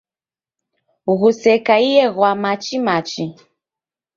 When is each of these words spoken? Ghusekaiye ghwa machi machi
Ghusekaiye 1.19 2.03
ghwa 2.15 2.31
machi 2.41 2.77
machi 2.85 3.25